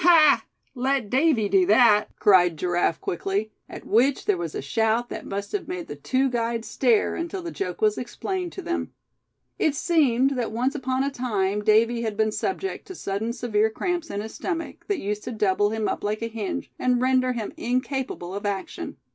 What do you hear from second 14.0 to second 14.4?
in his